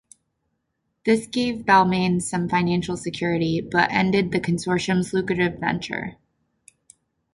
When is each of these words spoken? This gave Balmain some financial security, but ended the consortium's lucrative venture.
This 1.05 1.27
gave 1.27 1.63
Balmain 1.63 2.23
some 2.23 2.49
financial 2.49 2.97
security, 2.97 3.61
but 3.61 3.91
ended 3.91 4.31
the 4.31 4.39
consortium's 4.41 5.13
lucrative 5.13 5.59
venture. 5.59 6.15